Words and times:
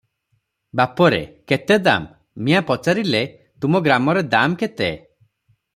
ବାପରେ! 0.79 1.19
କେତେ 1.51 1.77
ଦାମ!" 1.89 2.17
ମିଆଁ 2.47 2.65
ପଚାରିଲେ 2.71 3.23
ତୁମ 3.65 3.83
ଗ୍ରାମରେ 3.89 4.27
ଦାମ 4.37 4.63
କେତେ? 4.65 4.91